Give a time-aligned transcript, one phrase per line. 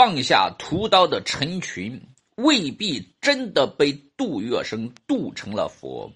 [0.00, 2.00] 放下屠刀的陈群，
[2.36, 6.10] 未必真的被杜月笙渡成了佛，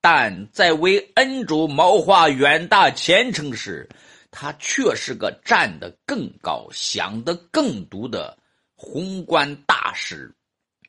[0.00, 3.86] 但在为恩主谋划远大前程时，
[4.30, 8.38] 他却是个站得更高、想得更毒的
[8.74, 10.34] 宏观大师。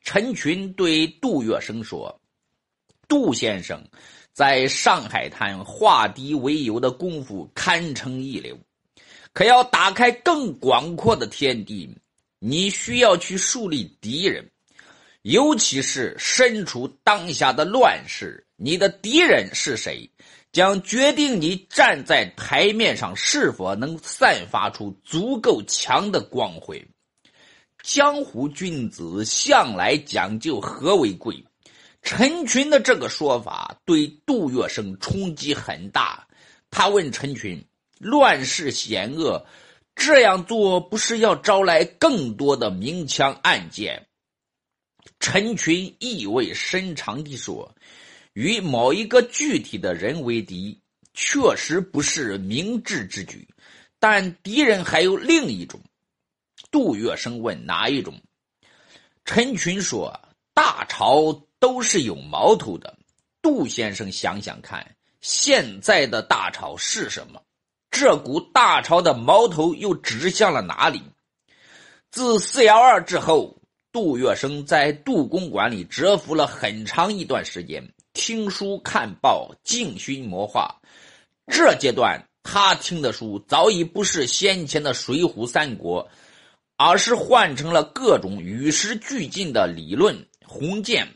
[0.02, 2.18] 陈群对杜月笙说
[3.06, 3.78] ：“杜先生，
[4.32, 8.58] 在上海滩化敌为友的功夫堪称一流，
[9.34, 11.94] 可要打开更广阔的天地，
[12.44, 14.50] 你需要去树立敌人，
[15.22, 20.10] 尤其是身处当下的乱世，你的敌人是谁，
[20.50, 26.84] 将决定你站在台面上是否能散发出足够强的光辉。”
[27.80, 31.44] 江湖君子向来讲究和为贵，
[32.02, 36.26] 陈群的这个说法对杜月笙冲击很大。
[36.72, 37.64] 他问陈群
[38.00, 39.46] ：“乱世险恶，
[39.94, 44.06] 这样做不是要招来更多的明枪暗箭？”
[45.20, 47.74] 陈群意味深长地说
[48.34, 50.80] ：“与某一个具体的人为敌，
[51.14, 53.46] 确实不是明智之举，
[53.98, 55.80] 但敌人还有另一种。”
[56.70, 58.20] 杜月笙问：“哪一种？”
[59.24, 60.18] 陈群说
[60.54, 62.98] ：“大朝都是有矛头的。
[63.40, 67.42] 杜先生想想看，现在的大朝是什么？
[67.92, 71.00] 这股大潮的矛头又指向了哪里？”
[72.10, 73.56] 自四幺二之后，
[73.92, 80.74] 杜月笙在杜公馆里蛰伏了很长一段时间，听书看报，静心谋划。
[81.46, 86.02] 这阶段，他听的书早已不是先前的《水浒》《三国》。
[86.84, 91.06] 而是换成了各种与时俱进的理论宏见。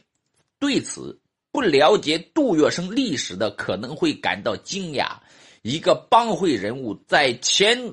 [0.60, 1.18] 对此，
[1.50, 5.16] 不了解杜月笙历史的可能会感到惊讶：
[5.66, 7.92] 一个帮会人物在前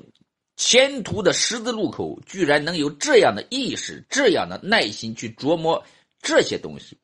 [0.56, 5.84] 前途的十字路口，居然能有这样的意识、这样的耐心去琢磨
[6.22, 6.96] 这些东西。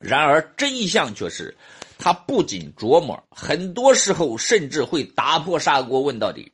[0.00, 1.56] 然而，真相却是，
[1.98, 6.50] 他不仅琢磨，很多时候甚至会打破砂锅问到底。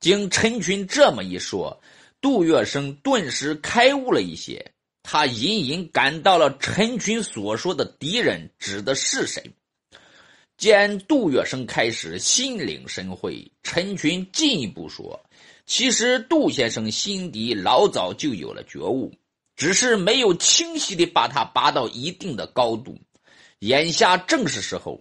[0.00, 1.80] 经陈群这么一说。
[2.20, 4.72] 杜月笙顿时开悟了一些，
[5.04, 9.52] 他隐隐感到了陈群所说的敌人指的是谁。
[10.60, 15.18] 见杜月笙开始心领神会，陈群进一步说
[15.64, 19.10] ：“其实杜先生心底老早就有了觉悟，
[19.56, 22.98] 只是没有清晰的把他拔到一定的高度。
[23.60, 25.00] 眼下正是时候，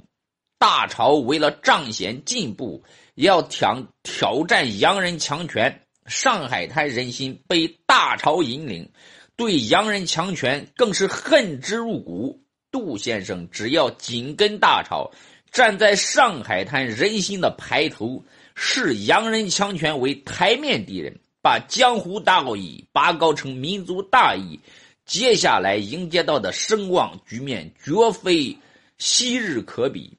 [0.57, 2.81] 大朝为了彰显进步，
[3.15, 8.89] 要挑挑战洋人强权。”上海滩人心被大潮引领，
[9.35, 12.45] 对洋人强权更是恨之入骨。
[12.71, 15.09] 杜先生只要紧跟大潮，
[15.51, 18.23] 站在上海滩人心的排头，
[18.55, 24.59] 视洋人强权为台面敌人，把江湖大义拔高成民族大义，
[25.05, 28.57] 接下来迎接到的声望局面绝非
[28.97, 30.17] 昔日可比。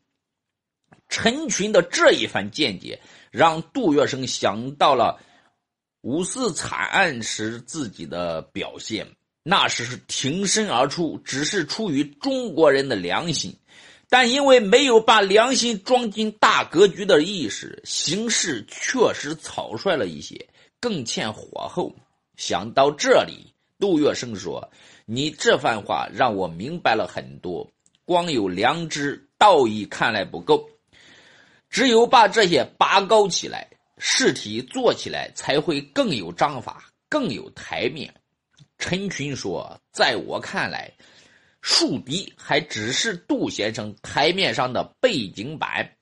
[1.09, 5.21] 陈群的这一番见解，让杜月笙想到了。
[6.03, 9.07] 五四惨案时自己的表现，
[9.43, 13.55] 那时是挺身而出，只是出于中国人的良心，
[14.11, 20.49] 但因为没有把良心装进大格局的意识，行事确实草率了一些，
[20.79, 21.95] 更欠火候。
[22.37, 24.71] 想到这里，杜月笙说
[25.07, 27.71] ：“你这番话让我明白了很多，
[28.05, 30.69] 光有良知、道义看来不够，
[31.71, 33.69] 只有把这些拔高起来。”
[34.03, 38.15] 事体做起来才会更有章法，更有台面。
[38.79, 40.91] 陈群说：“在我看来，
[41.63, 45.97] 树敌还只是杜先生台面上的背景板，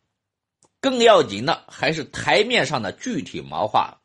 [0.81, 4.01] 更要紧的还是台面上的具体谋划。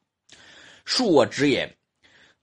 [0.85, 1.77] 恕我直言，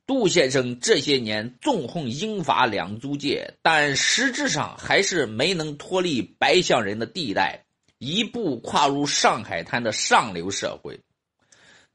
[0.06, 7.64] 杜先生这些年纵横英法两租界，但实质上还是没能脱离白象人的地带，
[7.98, 10.98] 一步跨入上海滩的上流社会。”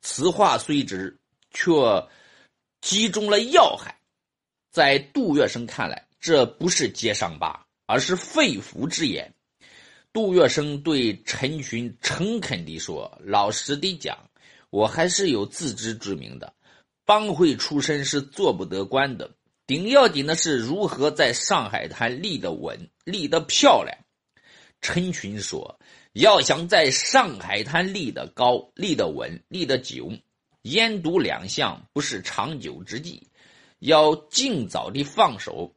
[0.01, 1.17] 此话虽直，
[1.51, 1.71] 却
[2.81, 3.97] 击中了要害。
[4.69, 9.33] 在杜月笙看来，这不是揭伤疤，而是肺腑之言。
[10.13, 14.17] 杜月笙对陈群诚恳地说：“老实地讲，
[14.69, 16.53] 我还是有自知之明的。
[17.05, 19.35] 帮会出身是做不得官的，
[19.67, 23.97] 顶要紧的是如何在上海滩立得稳、立得漂亮。”
[24.81, 25.79] 陈群说。
[26.13, 30.13] 要想在上海滩立得高、立得稳、立得久，
[30.61, 33.27] 烟毒两项不是长久之计，
[33.79, 35.74] 要尽早的放手。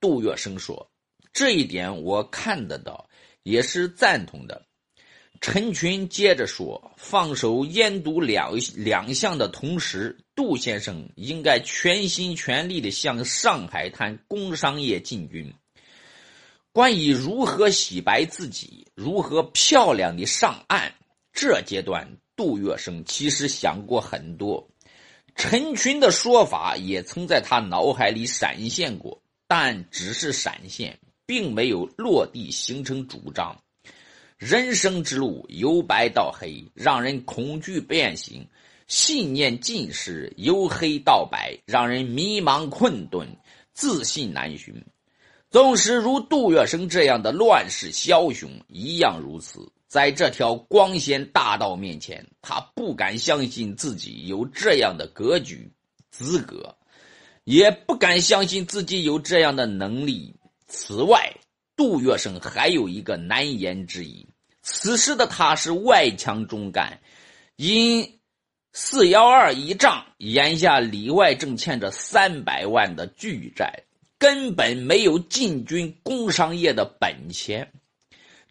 [0.00, 0.90] 杜月笙说
[1.32, 3.08] ：“这一点我看得到，
[3.42, 4.66] 也是赞同的。
[5.40, 15.52] 陈群接着说：“放手烟毒两两项的同时，杜先生应该全心全力的向上海滩工商业进军。
[16.72, 20.94] 关于如何洗白自己，如何漂亮的上岸，
[21.32, 24.68] 这阶段杜月笙其实想过很多。
[25.34, 33.56] 陈群的说法也曾在他脑海里闪现过，但只是闪现，并没有落地形成主张。”
[34.38, 38.42] 人生之路由白到黑，让人恐惧变形；
[38.86, 43.26] 信念尽失，由黑到白，让人迷茫困顿，
[43.72, 44.84] 自信难寻。
[45.48, 55.72] 纵使如杜月笙这样的乱世枭雄一样如此，在这条光鲜大道面前，他不敢相信自己有这样的格局、
[56.10, 56.75] 资格，
[57.46, 60.34] 也不敢相信自己有这样的能力。
[60.66, 61.32] 此外，
[61.76, 64.26] 杜月笙还有一个难言之隐：
[64.62, 67.00] 此时的他是外强中干，
[67.54, 68.18] 因
[68.72, 73.84] 四幺二一仗，眼下里外正欠着三百万的巨债，
[74.18, 77.72] 根本没有进军工商业的本钱。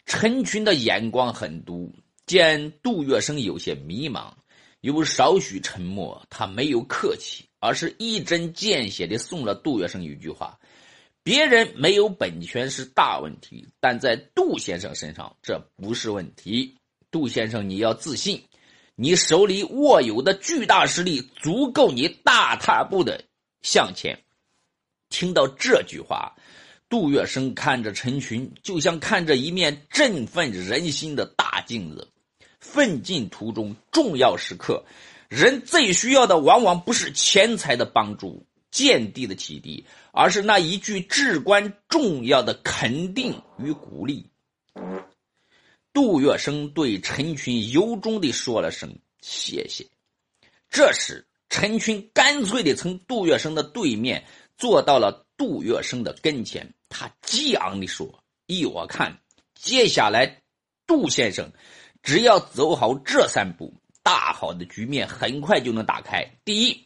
[0.05, 1.93] 陈群的眼光很毒，
[2.25, 4.31] 见杜月笙有些迷茫，
[4.79, 10.59] 有少许沉默，他没有客气，而是一针见血的送了杜月笙一句话。
[11.23, 16.77] 别人没有本钱是大问题，但在杜先生身上这不是问题。
[17.09, 18.43] 杜先生，你要自信，
[18.95, 23.23] 你手里握有的巨大实力足够你大踏步的
[23.63, 24.19] 向前。
[25.09, 26.35] 听到这句话，
[26.89, 32.07] 杜月笙看着陈群，就像看着一面振奋人心的大镜子。
[32.59, 34.83] 奋进途中，重要时刻，
[35.29, 38.45] 人最需要的往往不是钱财的帮助。
[38.71, 44.29] 见地的启迪，而是那一句至关重要的肯定与鼓励。
[45.93, 49.87] 杜月笙对陈群由衷的说了声谢谢。
[50.69, 54.25] 这时，陈群干脆的从杜月笙的对面
[54.57, 59.21] 坐到了杜月笙的跟前，他激昂的说：“依我看，
[59.53, 60.41] 接下来，
[60.85, 61.49] 杜先生
[62.03, 63.73] 只要走好这三步，
[64.05, 66.23] 大好的局面很快就能打开。
[66.45, 66.85] 第一。”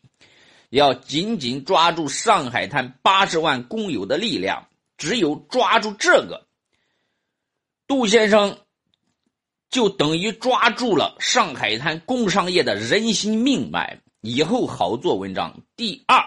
[0.71, 4.67] 要紧紧抓住上海滩八十万工友的力量，
[4.99, 6.45] 只有抓住这个，
[7.87, 8.55] 杜先生
[9.71, 15.59] 就等于抓住了上海滩工商业的人心命脉，以后好做文章。
[15.75, 16.23] 第二，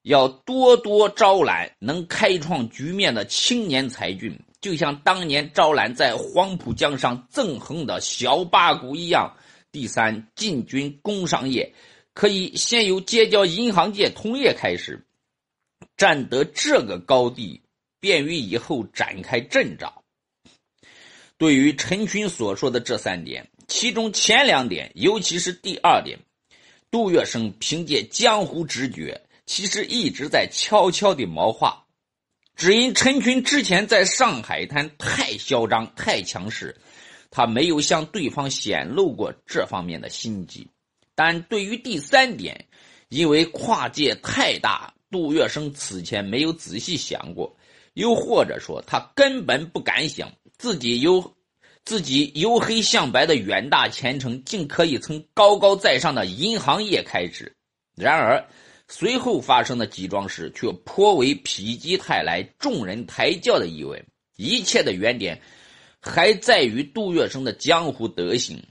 [0.00, 9.36] 要多多招揽能开创局面的青年才俊，就像当年招揽在黄浦江上纵横的小八股一样。
[9.72, 11.74] 第三，进军工商业。
[12.14, 15.06] 可以先由结交银行界同业开始，
[15.96, 17.62] 占得这个高地，
[18.00, 19.92] 便于以后展开阵仗。
[21.36, 26.18] 对于陈群所说的这三点，其中前两点，尤其是第二点，
[26.90, 31.86] 杜月笙凭借江湖直觉，其实一直在悄悄的谋划。
[32.56, 36.76] 只因陈群之前在上海滩太嚣张、太强势，
[37.30, 40.68] 他没有向对方显露过这方面的心机。
[41.14, 42.66] 但对于第三点，
[43.08, 47.56] 因为跨界太大，杜月笙此前没有仔细想过，
[47.94, 51.34] 又或者说他根本不敢想自己由
[51.84, 57.52] 自己由黑向白的远大前程，竟可以从高高在上的银行业开始。
[57.96, 58.46] 然而，
[58.88, 64.04] 随后发生的几桩事却颇为否极泰来、众人抬轿的意味。
[64.36, 65.40] 一切的原点，
[66.00, 68.62] 还在于杜月笙的江湖德行。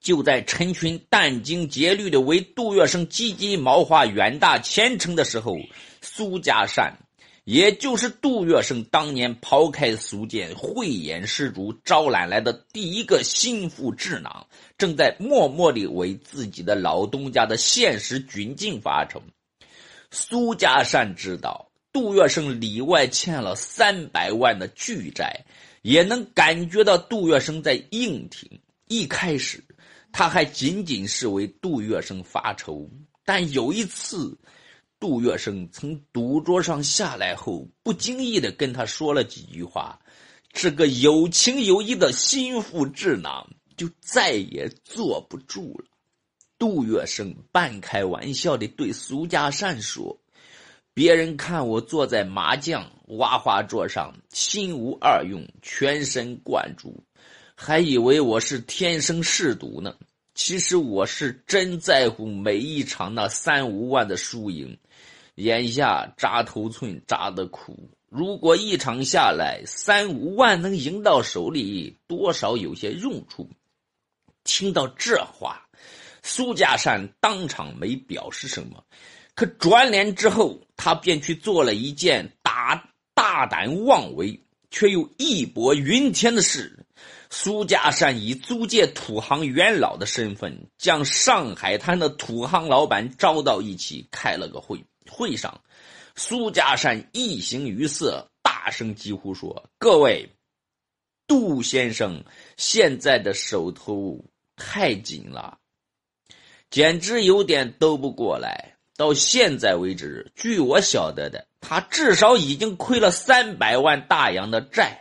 [0.00, 5.54] 就在陈群殚精竭虑的为杜月笙积极谋划远大前程的时候，
[6.00, 6.98] 苏家善，
[7.44, 19.22] 也就是杜月笙当年抛开俗剑、慧眼识珠招揽来的第一个心腹智囊，正在默默地为自己的老东家的现实窘境发愁。
[20.10, 25.44] 苏家善知道杜月笙里外欠了三百万的巨债，
[25.82, 28.50] 也能感觉到杜月笙在硬挺。
[28.88, 29.62] 一开始。
[30.14, 32.86] 他还仅仅是为杜月笙发愁，
[33.24, 34.38] 但有一次，
[35.00, 39.98] 杜月笙从赌桌上下来后，不经意的跟他说了几句话，
[40.52, 45.86] 这个有情有义的心腹智囊就再也坐不住了。
[46.58, 50.20] 杜月笙半开玩笑的对苏家善说
[50.94, 57.02] ：“别人看我坐在麻将挖花桌上，心无二用，全神贯注。”
[57.54, 59.94] 还以为我是天生嗜赌呢，
[60.34, 64.76] 其实我是真在乎每一场那三五万的输赢。
[65.36, 73.48] 眼下扎头寸扎得苦，如果一场下来三五万能赢到手里，多少有些用处。
[74.44, 75.66] 听到这话，
[76.22, 78.84] 苏家善当场没表示什么，
[79.34, 86.78] 可转脸之后，他便去做了一件大大胆妄为却又义薄云天的事。
[87.30, 94.84] 苏家善以租界土行元老的身份，将上海滩的土行老板招到一起，开了个会。
[95.10, 95.62] 会上，
[96.14, 100.28] 苏家善一形于色，大声疾呼说：“各位，
[101.26, 102.22] 杜先生
[102.58, 104.22] 现在的手头
[104.54, 105.58] 太紧了，
[106.70, 108.71] 简直有点兜不过来。
[108.96, 114.98] 到现在为止，据我晓得的，他至少已经亏了三百万大洋的债。”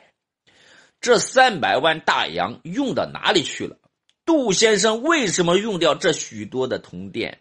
[1.01, 3.77] 这三百万大洋用到哪里去了？
[4.23, 7.33] 杜先生为什么用掉这许多的铜钿？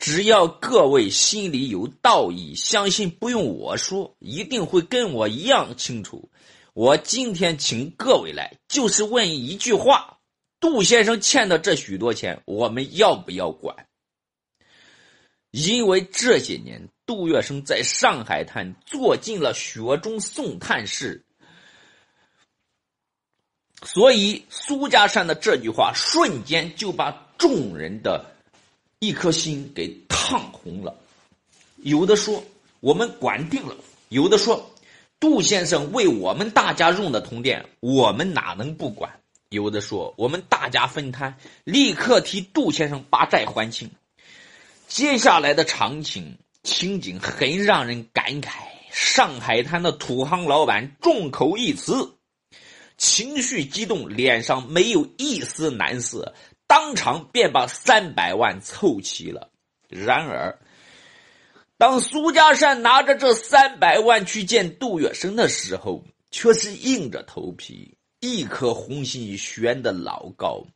[0.00, 6.28] 只要各位心里有道义，相信不用我说，一定会跟我一样清楚。
[6.74, 10.18] 我今天请各位来，就是问一句话：
[10.58, 13.86] 杜先生欠的这许多钱，我们要不要管？
[15.52, 21.24] 因为这些年，杜月笙在上海滩做尽了雪中送炭事。
[23.84, 28.24] 所以，苏家山的这句话瞬间就把众人的
[28.98, 30.96] 一颗心给烫红了。
[31.76, 32.42] 有的说
[32.80, 33.76] 我们管定了，
[34.08, 34.70] 有的说
[35.20, 39.20] 杜先生为我们大家用的铜钿，我们哪能不管？
[39.50, 43.90] 有的说我们大家分摊，立刻替杜先生把债还清。
[44.94, 48.50] 接下来的场景情景很让人感慨：
[48.90, 52.18] 上海滩的土行老板众口一词。
[52.98, 56.34] 情绪激动，脸上没有一丝难色，
[56.66, 59.50] 当场便把三百万凑齐了。
[59.88, 60.58] 然而，
[61.78, 70.66] 当苏家善拿着这三百万去见杜月笙的时候，却是硬着头皮，一颗红心悬得老高。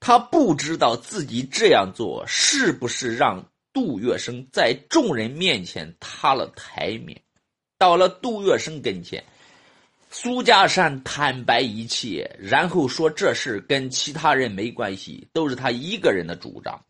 [0.00, 7.20] 他不知道自己这样做是不是让杜月笙在众人面前塌了台面。
[7.76, 9.22] 到了杜月笙跟前。
[10.10, 16.82] 苏家善坦白一切，然后说这事跟其他人没关系，都是他一个人的主张。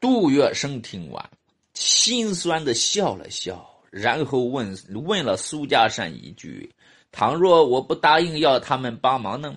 [0.00, 1.30] 杜月笙听完，
[1.74, 4.74] 心酸的笑了笑，然后问
[5.06, 6.72] 问了苏家善一句
[7.12, 9.54] ：“倘若我不答应要他们帮忙呢？”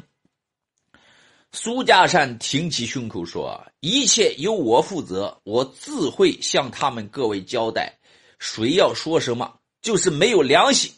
[1.55, 7.97] 苏家善挺起胸口说：“一切由我负责，我自会向他们各位交代。
[8.39, 10.91] 谁要说什么，就是没有良心。”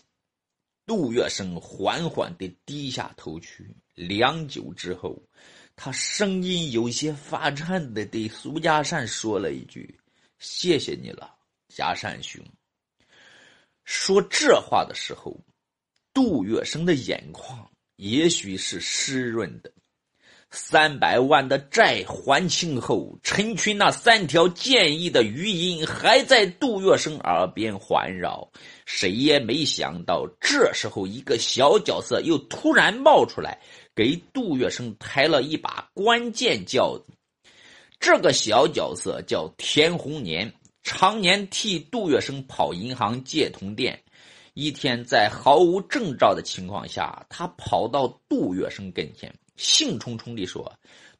[0.87, 5.21] 杜月笙缓缓地低下头去，良久之后，
[5.75, 9.99] 他声音有些发颤的对苏家善说了一句
[10.39, 11.35] ：“谢谢你了，
[11.67, 12.43] 家善兄。”
[13.85, 15.39] 说这话的时候，
[16.15, 19.71] 杜月笙的眼眶也许是湿润的。
[20.49, 28.49] 三百万的债还清后，陈群那三条建议的余音还在杜月笙耳边环绕。
[28.85, 33.59] 谁也没想到，这时候一个小角色又突然冒出来，
[33.93, 37.11] 给杜月笙抬了一把关键轿子。
[37.99, 43.93] 这个小角色叫田红年，常年替杜月笙跑银行借铜钿。
[44.53, 49.33] 一天，在毫无征兆的情况下，他跑到杜月笙跟前。
[49.57, 50.71] 兴冲冲地说：“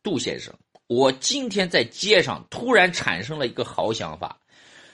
[0.01, 0.53] 杜先生，
[0.87, 4.39] 我今天在街上突然产生了一个好想法。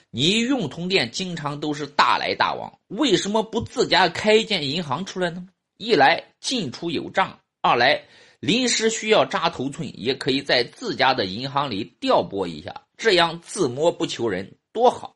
[0.10, 5.48] 你用通店经常都是大来大往，为什么不自家开一间银行出来呢？
[5.78, 8.04] 一来进出有账，二来
[8.40, 15.16] 临时需要扎头寸，也可以在自家的银行里调拨一下，这样自摸不求人，多好。”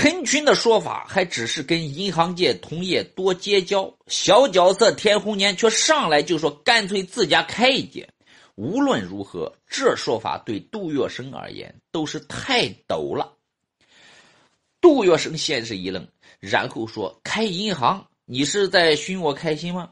[0.00, 8.08] 陈群的说法还只是跟银行界同业多结交，小角色田红年却上来就说干脆自家开一间。
[8.54, 13.32] 无论如何，这说法对杜月笙而言都是太陡了。
[14.80, 16.06] 杜月笙先是一愣，
[16.38, 18.06] 然后说：“开银行？
[18.24, 19.90] 你是在寻我开心吗？”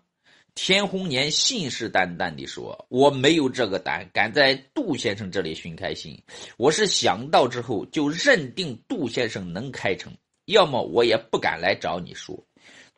[0.56, 6.18] 田红年信誓旦旦地说：“我没有这个胆，敢在杜先生这里寻开心。
[6.56, 10.10] 我是想到之后就认定杜先生能开成，
[10.46, 12.42] 要么我也不敢来找你说。”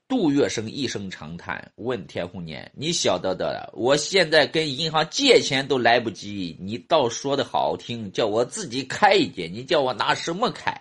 [0.06, 10.72] 杜月笙一声长叹，问田红年：“你晓得的，我现在跟银行借钱都来不及，你倒说的好听，叫我自己开一间，你叫我拿什么开？”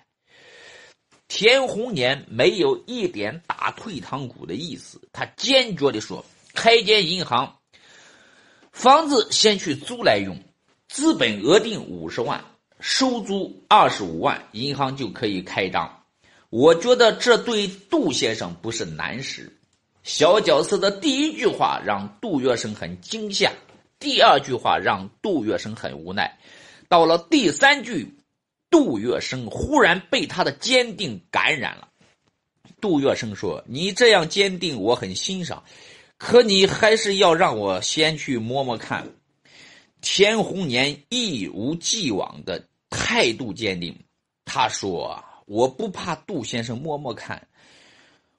[1.27, 6.23] 田红年没有一点打退堂鼓的意思，他坚决地说。
[6.57, 7.59] 开间银行，
[8.71, 10.35] 房子先去租来用，
[10.89, 12.43] 资本额定五十万，
[12.79, 16.03] 收租二十五万，银行就可以开张。
[16.49, 19.55] 我觉得这对杜先生不是难事。
[20.01, 23.51] 小角色的第一句话让杜月笙很惊吓，
[23.99, 26.39] 第二句话让杜月笙很无奈，
[26.89, 28.17] 到了第三句，
[28.71, 31.87] 杜月笙忽然被他的坚定感染了。
[32.81, 35.63] 杜月笙说：“你这样坚定，我很欣赏，
[36.17, 39.07] 可你还是要让我先去摸摸看。”
[40.01, 43.97] 田红年一如既往的态度坚定，
[44.45, 47.47] 他说：“我不怕杜先生摸摸看。”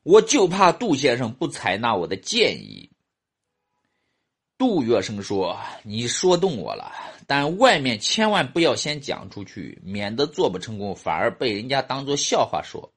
[0.04, 2.88] 我就怕杜先生不采纳我的建议。
[4.56, 6.92] 杜月笙说：“你说动我了，
[7.26, 12.90] 但外面千万不要先讲出去，免得做不成功，反而被人家当做笑话说。”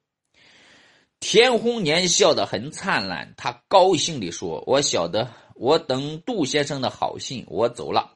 [1.22, 8.14] 田红年笑得很灿烂，他高兴地说：“我晓得，我等杜先生的好信，我走了。”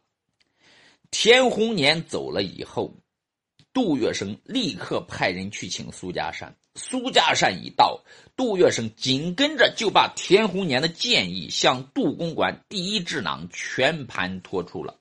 [1.13, 2.95] 田红年走了以后，
[3.73, 6.57] 杜月笙立刻派人去请苏家山。
[6.75, 8.03] 苏家善一到，
[8.35, 14.97] 杜月笙紧跟着就把田红年的建议向杜公馆第一智囊全盘托出了。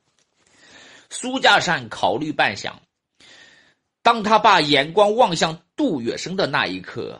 [1.10, 2.74] 苏家善考虑半晌，
[4.04, 7.20] 当他把眼光望向杜月笙的那一刻，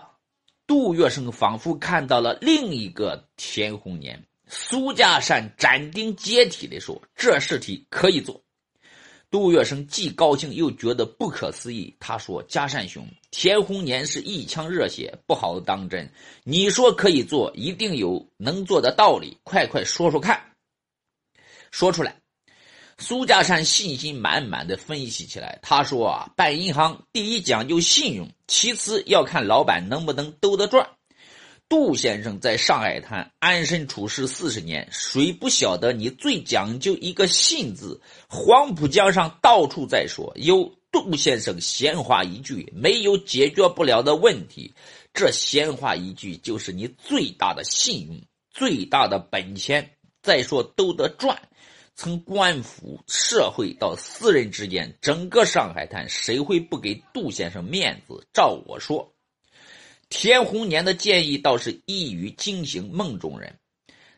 [0.68, 4.24] 杜月笙仿佛看到了另一个田红年。
[4.48, 8.42] 苏家善斩钉截铁地说：“这事体可以做。”
[9.32, 11.96] 杜月笙既高兴又觉得不可思议。
[12.00, 16.10] 他说：“嘉善兄，田红年是一腔热血，不好当真。
[16.44, 19.38] 你说可以做，一定有能做的道理。
[19.44, 20.40] 快快说说看，
[21.72, 22.16] 说出来。”
[22.98, 25.60] 苏家善信心满满的分析起来。
[25.62, 30.90] 他说：“啊，办银行第一讲究信用，其次要看老板能不能兜得转。”
[31.68, 38.00] 杜先生在上海滩安身处世四十年，谁不晓得你最讲究一个“信”字？
[38.30, 44.74] 黄浦江上到处在说，有杜先生闲话一句，没有解决不了的问题。
[45.12, 48.22] 这闲话一句就是你最大的信用，
[48.52, 49.92] 最大的本钱。
[50.22, 51.40] 再说兜得转，
[51.96, 58.28] 从官府、社会到私人之间，整个上海滩，谁会不给杜先生面子？
[58.34, 59.14] 照我说。
[60.10, 63.56] 田红年的建议倒是一语惊醒梦中人，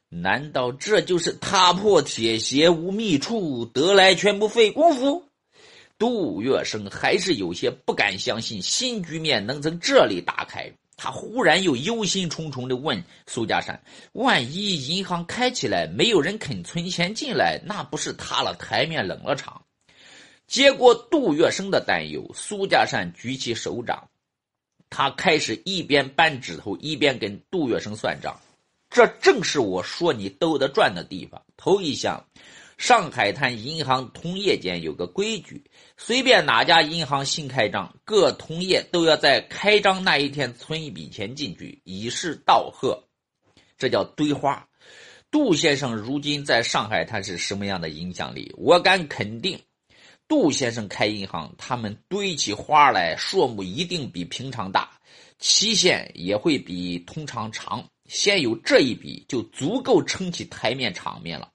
[0.09, 5.23] 难道这就是踏破铁鞋无觅处，得来全不费工夫？
[5.99, 10.71] 杜月笙还是有些不敢相信新局面能从这里打开。
[10.97, 13.79] 他忽然又忧心忡忡地问苏家山
[14.13, 19.61] ：“万一银行开起来，没有人肯存钱进来，那不是塌了台面、冷了场？”
[20.47, 24.09] 结果杜月笙的担忧，苏家山举起手掌。
[24.89, 28.35] 他开始一边扳指头，一边跟杜月笙算账。
[28.89, 31.43] 这正是我说你兜得转的地方。
[31.57, 32.25] 头一项，
[32.77, 35.63] 上海滩银行同业间有个规矩，
[35.97, 43.03] 随便哪家银行新开张，各同业都要在开张那一天存一笔钱进去，以示道贺。
[43.77, 44.67] 这叫堆花。
[45.29, 48.53] 杜先生如今在上海滩是什么样的影响力？
[48.57, 49.59] 我敢肯定。
[50.27, 54.91] 杜先生开银行，他们堆起花来，数目一定比平常大，
[55.39, 57.83] 期限也会比通常长。
[58.05, 61.49] 先有这一笔，就足够撑起台面场面了。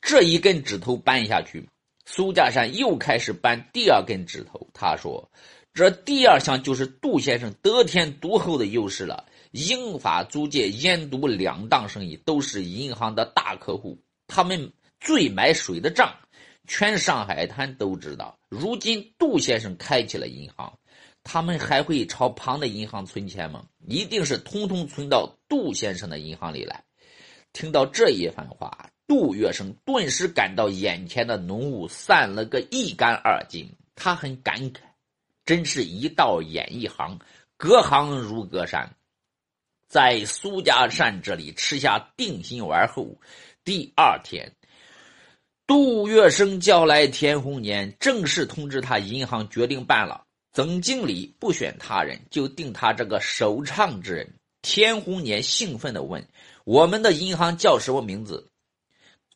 [0.00, 1.68] 这一根指头搬下去，
[2.06, 4.68] 苏家山又开始搬第二根指头。
[4.72, 5.30] 他说
[5.74, 9.26] ：“这第二项就是杜先生得天独厚的优势了。
[9.52, 16.14] 英法租界烟毒两档生意都是银行的大客户，他们最买水的账。”
[16.66, 20.72] 全上海滩都知道，如今杜先生开起了银行，
[21.24, 23.64] 他们还会朝旁的银行存钱吗？
[23.88, 26.84] 一定是通通存到杜先生的银行里来。
[27.52, 33.68] 听到这一番话，杜月笙顿时感到眼前的浓雾散了个一干二净。
[33.96, 34.82] 他很感慨，
[35.44, 37.18] 真是一道眼一行，
[37.56, 38.88] 隔行如隔山。
[39.88, 43.18] 在苏家善这里吃下定心丸后，
[43.64, 44.52] 第二天。
[45.66, 50.22] 杜月笙叫来田红年，正式通知他银行决定办了。
[50.52, 54.32] 总经理不选他人，就定他这个首唱之人。
[54.62, 56.24] 田红年兴奋地问
[56.62, 58.46] ：“我们的银行叫什么名字？”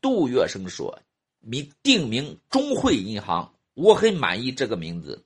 [0.05, 1.01] 杜月笙说
[1.41, 5.25] ：“名定名中汇银行，我很满意这个名字。”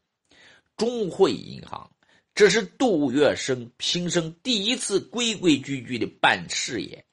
[0.79, 1.91] 中汇银行，
[2.33, 7.05] 这是杜月笙平生第一次规规矩矩的办事业。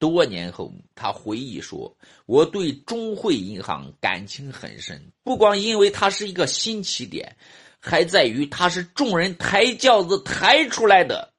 [0.00, 7.36] 多年后，他回忆说：“我对中汇银行感情很深，不光因为它是一个新起点，
[7.78, 11.29] 还在于它是众人抬轿子抬出来的。”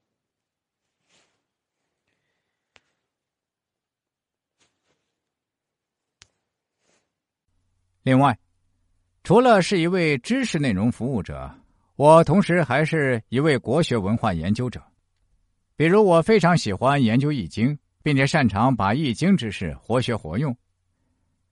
[8.04, 8.36] 另外，
[9.24, 11.50] 除了是一位知识内容服务者，
[11.96, 14.82] 我同时还是一位国学文化研究者，
[15.76, 17.70] 比如我非常喜欢研究《易经》，
[18.02, 20.56] 并且擅长把《易经》知识活学活用。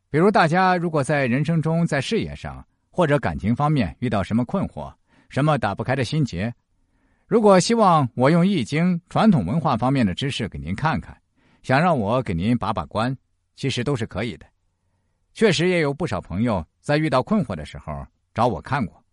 [0.09, 4.91] 比如大家如果在人生中、在事业上或者感情方面遇到什么困惑、
[5.29, 6.51] 什么打不开的心结，
[7.27, 11.15] 如果希望我用《易经》传统文化方面的知识给您看看，
[11.61, 13.15] 想让我给您把把关，
[13.55, 14.47] 其实都是可以的。
[15.33, 19.03] 确实也有不少朋友在遇到困惑的时候找我看过。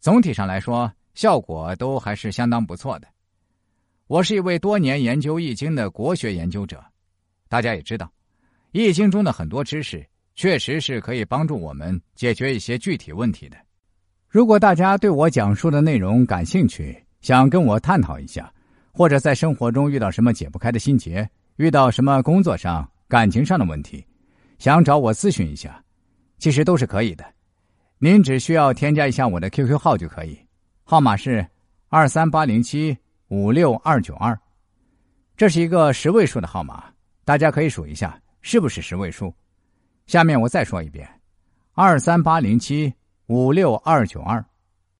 [0.00, 3.08] 总体上来说，效果都还是相当不错的。
[4.06, 6.82] 我是一位多年研究《易经》的国学研究者，
[7.48, 8.06] 大家也知道，
[8.72, 13.56] 《易经》中的很多知识确实是可以帮助我们解决一些具体问题的。
[14.28, 18.50] 如果大家对我讲述的内容感兴趣，想跟我探讨一下，
[18.92, 24.06] 或者在生活中遇到什么解不开的心结，遇到什么工作上、感情上的问题，
[24.58, 25.82] 想找我咨询一下，
[26.38, 27.24] 其实都是可以的。
[27.98, 30.38] 您只需要添加一下我的 QQ 号就可以，
[30.84, 31.46] 号码是
[31.88, 32.96] 二三八零七
[33.28, 34.38] 五六二九二，
[35.36, 36.84] 这是一个十位数的号码，
[37.24, 39.34] 大家可以数一下是不是十位数。
[40.06, 41.08] 下面我再说一遍，
[41.74, 42.92] 二三八零七
[43.26, 44.44] 五六二九二。